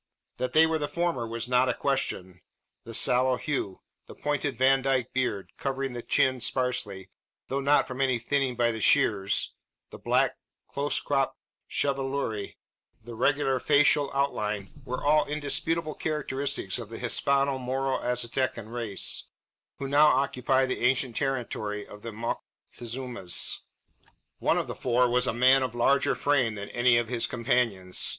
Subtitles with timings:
[0.37, 2.41] That they were the former there was not a question.
[2.85, 7.11] The sallow hue; the pointed Vandyke beard, covering the chin, sparsely
[7.49, 9.53] though not from any thinning by the shears
[9.91, 10.37] the black,
[10.67, 11.37] close cropped
[11.69, 12.55] chevelure;
[13.03, 19.27] the regular facial outline, were all indisputable characteristics of the Hispano Moro Aztecan race,
[19.77, 23.59] who now occupy the ancient territory of the Moctezumas.
[24.39, 27.99] One of the four was a man of larger frame than any of his companions.